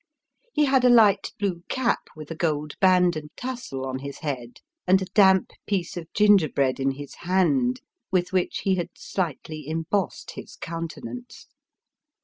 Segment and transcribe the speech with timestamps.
[0.51, 4.57] He had a light blue cap with a gold band and tassel on his head,
[4.87, 10.31] and a damp piece of gingerbread in his hand, with which he had slightly embossed
[10.31, 11.49] his countenance.